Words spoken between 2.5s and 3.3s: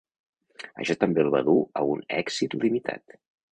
limitat.